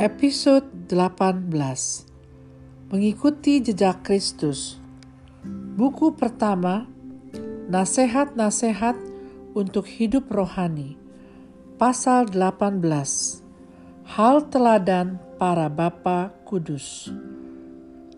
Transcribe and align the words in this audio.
Episode 0.00 0.64
18 0.88 1.52
Mengikuti 2.88 3.60
Jejak 3.60 4.00
Kristus. 4.00 4.80
Buku 5.76 6.16
pertama 6.16 6.88
Nasihat-nasihat 7.68 8.96
untuk 9.52 9.84
hidup 9.84 10.32
rohani 10.32 10.96
Pasal 11.76 12.32
18 12.32 12.80
Hal 14.16 14.48
teladan 14.48 15.20
para 15.36 15.68
Bapa 15.68 16.32
Kudus. 16.48 17.12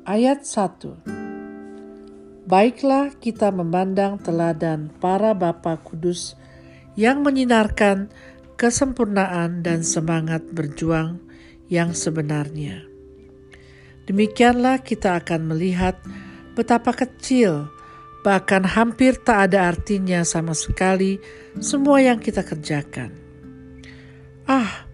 Ayat 0.07 0.47
1 0.47 2.47
Baiklah 2.47 3.11
kita 3.19 3.51
memandang 3.51 4.23
teladan 4.23 4.87
para 5.03 5.35
Bapa 5.35 5.83
Kudus 5.83 6.39
yang 6.95 7.27
menyinarkan 7.27 8.07
kesempurnaan 8.55 9.67
dan 9.67 9.83
semangat 9.83 10.47
berjuang 10.55 11.32
yang 11.73 11.97
sebenarnya. 11.97 12.85
Demikianlah 14.05 14.85
kita 14.85 15.17
akan 15.25 15.57
melihat 15.57 15.97
betapa 16.53 16.93
kecil, 16.93 17.73
bahkan 18.21 18.61
hampir 18.61 19.17
tak 19.17 19.49
ada 19.49 19.73
artinya 19.73 20.21
sama 20.21 20.53
sekali 20.53 21.17
semua 21.65 22.05
yang 22.05 22.21
kita 22.21 22.45
kerjakan. 22.45 23.17
Ah, 24.45 24.85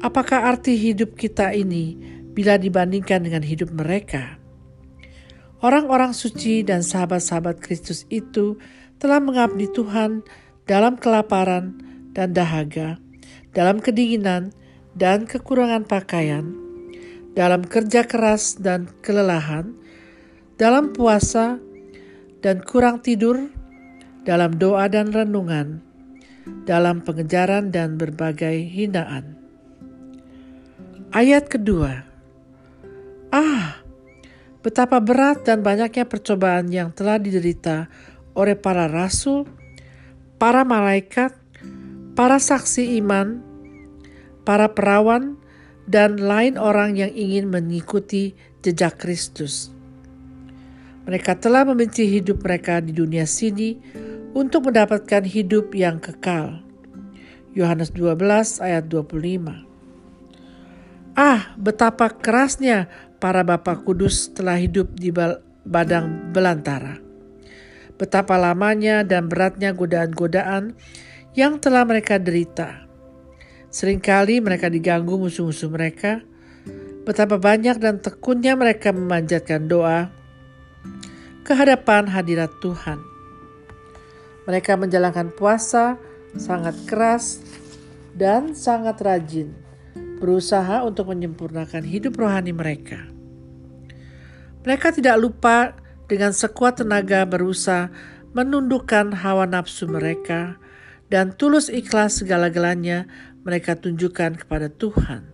apakah 0.00 0.48
arti 0.48 0.80
hidup 0.80 1.12
kita 1.12 1.52
ini 1.52 1.98
bila 2.32 2.56
dibandingkan 2.56 3.28
dengan 3.28 3.44
hidup 3.44 3.68
mereka? 3.76 4.40
Orang-orang 5.58 6.14
suci 6.14 6.62
dan 6.62 6.86
sahabat-sahabat 6.86 7.58
Kristus 7.58 8.06
itu 8.08 8.56
telah 9.02 9.18
mengabdi 9.18 9.66
Tuhan 9.74 10.22
dalam 10.70 10.94
kelaparan 10.94 11.74
dan 12.14 12.30
dahaga, 12.30 13.02
dalam 13.50 13.82
kedinginan, 13.82 14.54
dan 14.98 15.30
kekurangan 15.30 15.86
pakaian, 15.86 16.58
dalam 17.38 17.62
kerja 17.62 18.02
keras 18.02 18.58
dan 18.58 18.90
kelelahan, 18.98 19.78
dalam 20.58 20.90
puasa 20.90 21.62
dan 22.42 22.58
kurang 22.66 22.98
tidur, 22.98 23.46
dalam 24.26 24.58
doa 24.58 24.90
dan 24.90 25.14
renungan, 25.14 25.78
dalam 26.66 26.98
pengejaran 27.06 27.70
dan 27.70 27.94
berbagai 27.94 28.58
hinaan. 28.74 29.38
Ayat 31.14 31.46
kedua, 31.46 32.04
ah, 33.30 33.80
betapa 34.60 34.98
berat 34.98 35.46
dan 35.46 35.62
banyaknya 35.62 36.04
percobaan 36.10 36.68
yang 36.74 36.90
telah 36.90 37.22
diderita 37.22 37.86
oleh 38.34 38.58
para 38.58 38.90
rasul, 38.90 39.46
para 40.42 40.66
malaikat, 40.66 41.32
para 42.12 42.36
saksi 42.42 42.98
iman, 43.00 43.47
para 44.48 44.72
perawan, 44.72 45.36
dan 45.84 46.16
lain 46.16 46.56
orang 46.56 46.96
yang 46.96 47.12
ingin 47.12 47.52
mengikuti 47.52 48.32
jejak 48.64 48.96
Kristus. 48.96 49.68
Mereka 51.04 51.36
telah 51.36 51.68
membenci 51.68 52.08
hidup 52.08 52.40
mereka 52.40 52.80
di 52.80 52.96
dunia 52.96 53.28
sini 53.28 53.76
untuk 54.32 54.72
mendapatkan 54.72 55.28
hidup 55.28 55.76
yang 55.76 56.00
kekal. 56.00 56.64
Yohanes 57.52 57.92
12 57.92 58.64
ayat 58.64 58.88
25. 58.88 59.68
Ah, 61.12 61.52
betapa 61.60 62.08
kerasnya 62.08 62.88
para 63.20 63.44
bapak 63.44 63.84
kudus 63.84 64.32
telah 64.32 64.56
hidup 64.56 64.96
di 64.96 65.12
badang 65.68 66.32
belantara. 66.32 66.96
Betapa 68.00 68.40
lamanya 68.40 69.04
dan 69.04 69.28
beratnya 69.28 69.76
godaan-godaan 69.76 70.72
yang 71.36 71.60
telah 71.60 71.84
mereka 71.84 72.16
derita 72.16 72.87
Seringkali 73.68 74.40
mereka 74.40 74.72
diganggu 74.72 75.20
musuh-musuh 75.20 75.68
mereka. 75.68 76.24
Betapa 77.04 77.40
banyak 77.40 77.76
dan 77.80 78.00
tekunnya 78.00 78.52
mereka 78.56 78.92
memanjatkan 78.92 79.64
doa 79.64 80.12
kehadapan 81.48 82.04
hadirat 82.12 82.52
Tuhan. 82.60 83.00
Mereka 84.44 84.76
menjalankan 84.76 85.32
puasa 85.32 85.96
sangat 86.36 86.76
keras 86.84 87.40
dan 88.12 88.52
sangat 88.52 89.00
rajin, 89.00 89.56
berusaha 90.20 90.84
untuk 90.84 91.08
menyempurnakan 91.08 91.88
hidup 91.88 92.20
rohani 92.20 92.52
mereka. 92.52 93.08
Mereka 94.60 94.92
tidak 95.00 95.16
lupa 95.16 95.72
dengan 96.04 96.36
sekuat 96.36 96.84
tenaga 96.84 97.24
berusaha 97.24 97.88
menundukkan 98.36 99.24
hawa 99.24 99.48
nafsu 99.48 99.88
mereka 99.88 100.60
dan 101.08 101.32
tulus 101.32 101.72
ikhlas 101.72 102.20
segala-galanya 102.20 103.08
mereka 103.48 103.80
tunjukkan 103.80 104.44
kepada 104.44 104.68
Tuhan. 104.68 105.24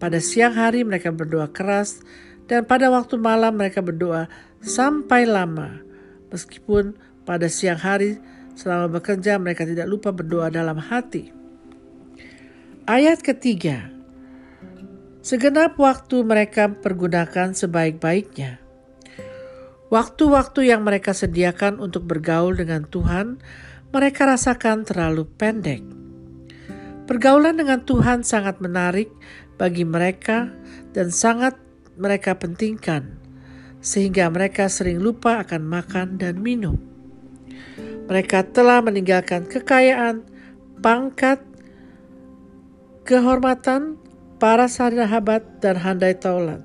Pada 0.00 0.24
siang 0.24 0.56
hari 0.56 0.88
mereka 0.88 1.12
berdoa 1.12 1.52
keras 1.52 2.00
dan 2.48 2.64
pada 2.64 2.88
waktu 2.88 3.20
malam 3.20 3.60
mereka 3.60 3.84
berdoa 3.84 4.32
sampai 4.64 5.28
lama. 5.28 5.84
Meskipun 6.32 6.96
pada 7.28 7.52
siang 7.52 7.76
hari 7.76 8.16
selama 8.56 8.88
bekerja 8.96 9.36
mereka 9.36 9.68
tidak 9.68 9.84
lupa 9.84 10.16
berdoa 10.16 10.48
dalam 10.48 10.80
hati. 10.80 11.28
Ayat 12.88 13.20
ketiga. 13.20 13.92
Segenap 15.20 15.76
waktu 15.76 16.24
mereka 16.24 16.72
pergunakan 16.72 17.52
sebaik-baiknya. 17.52 18.64
Waktu-waktu 19.92 20.72
yang 20.72 20.88
mereka 20.88 21.12
sediakan 21.12 21.84
untuk 21.84 22.08
bergaul 22.08 22.56
dengan 22.56 22.88
Tuhan, 22.88 23.36
mereka 23.92 24.24
rasakan 24.24 24.88
terlalu 24.88 25.28
pendek. 25.28 25.97
Pergaulan 27.08 27.56
dengan 27.56 27.80
Tuhan 27.88 28.20
sangat 28.20 28.60
menarik 28.60 29.08
bagi 29.56 29.88
mereka 29.88 30.52
dan 30.92 31.08
sangat 31.08 31.56
mereka 31.96 32.36
pentingkan, 32.36 33.16
sehingga 33.80 34.28
mereka 34.28 34.68
sering 34.68 35.00
lupa 35.00 35.40
akan 35.40 35.64
makan 35.64 36.20
dan 36.20 36.44
minum. 36.44 36.76
Mereka 38.12 38.52
telah 38.52 38.84
meninggalkan 38.84 39.48
kekayaan, 39.48 40.20
pangkat, 40.84 41.40
kehormatan, 43.08 43.96
para 44.36 44.68
sahabat, 44.68 45.64
dan 45.64 45.80
handai 45.80 46.12
taulan. 46.12 46.60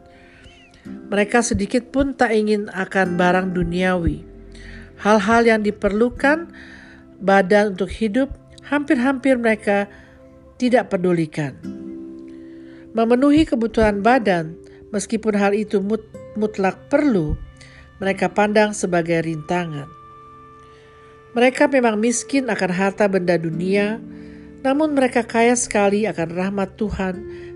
Mereka 0.83 1.39
sedikit 1.39 1.87
pun 1.95 2.11
tak 2.11 2.35
ingin 2.35 2.67
akan 2.67 3.15
barang 3.15 3.55
duniawi. 3.55 4.27
Hal-hal 4.99 5.47
yang 5.47 5.63
diperlukan 5.63 6.51
badan 7.23 7.79
untuk 7.79 7.95
hidup, 7.95 8.35
hampir-hampir 8.67 9.39
mereka 9.39 9.87
tidak 10.57 10.93
pedulikan. 10.93 11.57
Memenuhi 12.93 13.49
kebutuhan 13.49 14.05
badan, 14.05 14.53
meskipun 14.93 15.33
hal 15.33 15.57
itu 15.57 15.81
mut 15.81 16.05
mutlak 16.37 16.77
perlu, 16.89 17.33
mereka 17.97 18.29
pandang 18.29 18.73
sebagai 18.73 19.21
rintangan. 19.25 19.89
Mereka 21.33 21.65
memang 21.73 21.97
miskin 21.97 22.45
akan 22.45 22.69
harta 22.69 23.09
benda 23.09 23.37
dunia, 23.41 23.97
namun 24.61 24.93
mereka 24.93 25.25
kaya 25.25 25.57
sekali 25.57 26.05
akan 26.05 26.29
rahmat 26.29 26.77
Tuhan 26.77 27.15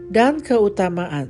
dan 0.10 0.42
keutamaan. 0.42 1.30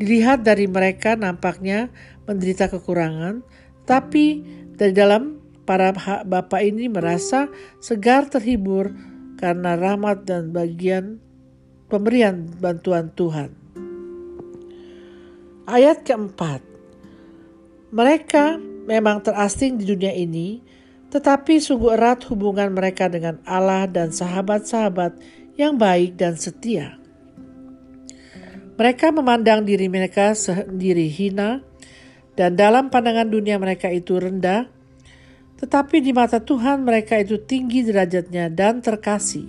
Dilihat 0.00 0.46
dari 0.46 0.64
mereka 0.64 1.18
nampaknya 1.18 1.92
menderita 2.24 2.72
kekurangan, 2.72 3.44
tapi 3.84 4.40
dari 4.78 4.96
dalam 4.96 5.42
para 5.68 5.92
bapak 6.24 6.64
ini 6.64 6.88
merasa 6.88 7.52
segar 7.82 8.30
terhibur 8.32 8.88
karena 9.38 9.78
rahmat 9.78 10.26
dan 10.26 10.50
bagian 10.50 11.22
pemberian 11.86 12.50
bantuan 12.58 13.14
Tuhan. 13.14 13.54
Ayat 15.64 16.02
keempat, 16.02 16.60
mereka 17.94 18.58
memang 18.88 19.22
terasing 19.22 19.78
di 19.78 19.84
dunia 19.88 20.12
ini, 20.12 20.60
tetapi 21.08 21.60
sungguh 21.60 21.94
erat 21.96 22.24
hubungan 22.28 22.72
mereka 22.74 23.08
dengan 23.08 23.40
Allah 23.46 23.88
dan 23.88 24.12
sahabat-sahabat 24.12 25.16
yang 25.56 25.78
baik 25.78 26.18
dan 26.18 26.36
setia. 26.36 26.98
Mereka 28.78 29.10
memandang 29.10 29.66
diri 29.66 29.90
mereka 29.90 30.32
sendiri 30.32 31.08
hina, 31.10 31.60
dan 32.38 32.54
dalam 32.54 32.88
pandangan 32.88 33.26
dunia 33.26 33.58
mereka 33.58 33.90
itu 33.90 34.16
rendah, 34.16 34.70
tetapi 35.58 35.98
di 35.98 36.14
mata 36.14 36.38
Tuhan 36.38 36.86
mereka 36.86 37.18
itu 37.18 37.42
tinggi 37.42 37.82
derajatnya 37.82 38.46
dan 38.48 38.78
terkasih. 38.78 39.46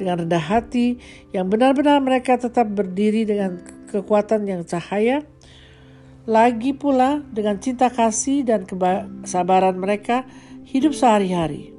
Dengan 0.00 0.24
rendah 0.24 0.40
hati 0.40 0.96
yang 1.36 1.52
benar-benar 1.52 2.00
mereka 2.00 2.40
tetap 2.40 2.70
berdiri 2.72 3.28
dengan 3.28 3.60
kekuatan 3.92 4.48
yang 4.48 4.62
cahaya, 4.64 5.26
lagi 6.28 6.72
pula 6.72 7.24
dengan 7.32 7.60
cinta 7.60 7.92
kasih 7.92 8.44
dan 8.44 8.64
kesabaran 8.64 9.76
mereka 9.76 10.24
hidup 10.64 10.92
sehari-hari. 10.92 11.72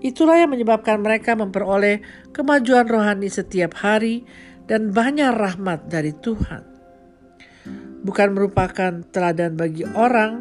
Itulah 0.00 0.40
yang 0.40 0.52
menyebabkan 0.52 1.04
mereka 1.04 1.36
memperoleh 1.36 2.00
kemajuan 2.32 2.88
rohani 2.88 3.28
setiap 3.28 3.76
hari 3.76 4.24
dan 4.64 4.96
banyak 4.96 5.28
rahmat 5.36 5.92
dari 5.92 6.16
Tuhan. 6.16 6.64
Bukan 8.00 8.28
merupakan 8.32 9.04
teladan 9.12 9.60
bagi 9.60 9.84
orang, 9.92 10.40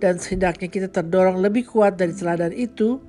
dan 0.00 0.20
sehendaknya 0.20 0.68
kita 0.68 0.88
terdorong 0.92 1.40
lebih 1.40 1.68
kuat 1.68 1.96
dari 1.96 2.12
teladan 2.12 2.52
itu 2.52 3.00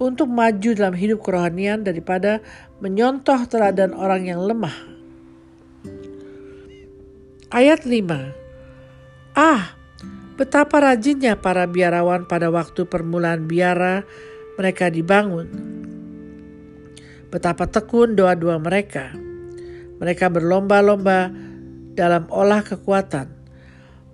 untuk 0.00 0.32
maju 0.32 0.70
dalam 0.72 0.96
hidup 0.96 1.20
kerohanian 1.20 1.84
daripada 1.84 2.40
menyontoh 2.80 3.44
teladan 3.46 3.92
orang 3.92 4.26
yang 4.26 4.40
lemah. 4.40 4.74
Ayat 7.50 7.84
5 7.84 9.36
Ah, 9.36 9.76
betapa 10.34 10.82
rajinnya 10.82 11.38
para 11.38 11.68
biarawan 11.68 12.26
pada 12.26 12.50
waktu 12.50 12.88
permulaan 12.88 13.46
biara 13.46 14.02
mereka 14.58 14.90
dibangun. 14.90 15.46
Betapa 17.30 17.70
tekun 17.70 18.18
doa-doa 18.18 18.58
mereka. 18.58 19.14
Mereka 20.02 20.32
berlomba-lomba 20.34 21.30
dalam 21.94 22.26
olah 22.32 22.66
kekuatan. 22.66 23.39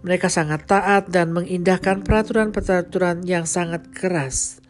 Mereka 0.05 0.29
sangat 0.29 0.69
taat 0.69 1.09
dan 1.09 1.33
mengindahkan 1.33 2.05
peraturan-peraturan 2.05 3.25
yang 3.25 3.49
sangat 3.49 3.89
keras. 3.95 4.61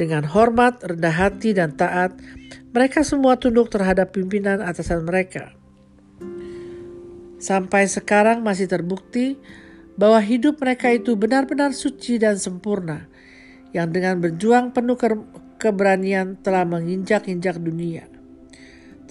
Dengan 0.00 0.24
hormat, 0.24 0.80
rendah 0.80 1.12
hati, 1.12 1.52
dan 1.52 1.76
taat, 1.76 2.16
mereka 2.72 3.04
semua 3.04 3.36
tunduk 3.36 3.68
terhadap 3.68 4.16
pimpinan 4.16 4.64
atasan 4.64 5.04
mereka. 5.04 5.52
Sampai 7.40 7.84
sekarang 7.88 8.40
masih 8.40 8.68
terbukti 8.68 9.36
bahwa 10.00 10.20
hidup 10.20 10.56
mereka 10.60 10.88
itu 10.88 11.16
benar-benar 11.20 11.76
suci 11.76 12.16
dan 12.16 12.40
sempurna 12.40 13.08
yang 13.76 13.92
dengan 13.92 14.18
berjuang 14.18 14.72
penuh 14.72 14.96
ke 14.96 15.08
keberanian 15.60 16.40
telah 16.40 16.64
menginjak-injak 16.64 17.60
dunia. 17.60 18.08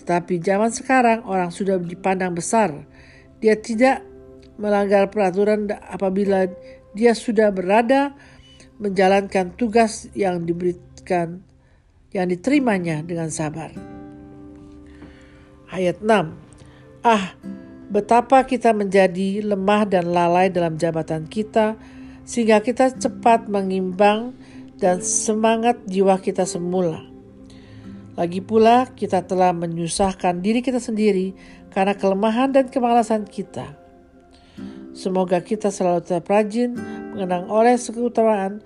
Tetapi 0.01 0.41
zaman 0.41 0.73
sekarang 0.73 1.21
orang 1.29 1.53
sudah 1.53 1.77
dipandang 1.77 2.33
besar. 2.33 2.73
Dia 3.37 3.53
tidak 3.53 4.01
melanggar 4.59 5.07
peraturan 5.07 5.71
apabila 5.71 6.51
dia 6.91 7.15
sudah 7.15 7.47
berada 7.55 8.11
menjalankan 8.75 9.55
tugas 9.55 10.11
yang 10.11 10.43
diberikan 10.43 11.39
yang 12.11 12.27
diterimanya 12.27 12.99
dengan 13.05 13.31
sabar. 13.31 13.71
Ayat 15.71 16.03
6. 16.03 16.35
Ah, 17.05 17.37
betapa 17.87 18.43
kita 18.43 18.75
menjadi 18.75 19.45
lemah 19.45 19.87
dan 19.87 20.11
lalai 20.11 20.51
dalam 20.51 20.75
jabatan 20.75 21.29
kita 21.29 21.79
sehingga 22.27 22.59
kita 22.59 22.97
cepat 22.99 23.47
mengimbang 23.47 24.35
dan 24.75 24.99
semangat 24.99 25.79
jiwa 25.87 26.19
kita 26.19 26.43
semula. 26.43 27.05
Lagi 28.19 28.43
pula, 28.43 28.83
kita 28.91 29.23
telah 29.23 29.55
menyusahkan 29.55 30.43
diri 30.43 30.59
kita 30.59 30.83
sendiri 30.83 31.31
karena 31.71 31.95
kelemahan 31.95 32.51
dan 32.51 32.67
kemalasan 32.67 33.23
kita. 33.23 33.78
Semoga 34.99 35.39
kita 35.39 35.71
selalu 35.71 36.03
tetap 36.03 36.27
rajin 36.27 36.75
mengenang 37.15 37.47
oleh 37.47 37.79
keutamaan 37.79 38.59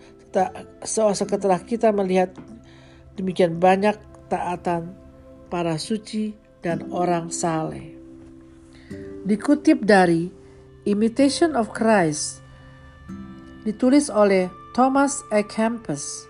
setelah 0.82 1.62
kita 1.62 1.94
melihat 1.94 2.34
demikian 3.14 3.62
banyak 3.62 3.94
taatan 4.34 4.98
para 5.54 5.78
suci 5.78 6.34
dan 6.66 6.90
orang 6.90 7.30
saleh. 7.30 7.94
Dikutip 9.30 9.86
dari 9.86 10.34
Imitation 10.90 11.54
of 11.54 11.70
Christ, 11.70 12.42
ditulis 13.62 14.10
oleh 14.10 14.50
Thomas 14.74 15.22
A. 15.30 15.46
Campus. 15.46 16.26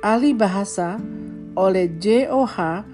Ahli 0.00 0.32
bahasa 0.32 0.96
oleh 1.60 1.92
J.O.H. 2.00 2.88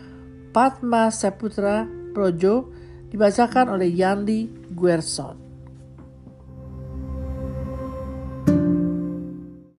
Padma 0.50 1.14
Saputra 1.14 1.86
Projo 2.10 2.66
dibacakan 3.14 3.78
oleh 3.78 3.94
Yanli 3.94 4.50
Guerson. 4.74 5.47